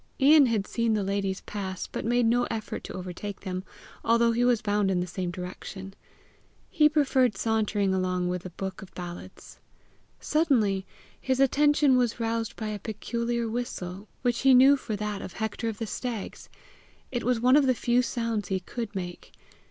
[0.19, 3.63] Ian had seen the ladies pass, but made no effort to overtake them,
[4.03, 5.93] although he was bound in the same direction:
[6.71, 9.59] he preferred sauntering along with a book of ballads.
[10.19, 10.87] Suddenly
[11.19, 15.69] his attention was roused by a peculiar whistle, which he knew for that of Hector
[15.69, 16.49] of the Stags:
[17.11, 19.31] it was one of the few sounds he could make.